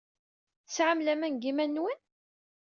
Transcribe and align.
Tesɛam 0.65 0.99
laman 1.01 1.33
deg 1.35 1.43
yiman-nwen? 1.45 1.99